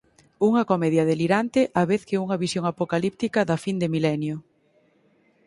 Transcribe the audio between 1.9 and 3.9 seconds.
vez que unha visión apocalíptica da fin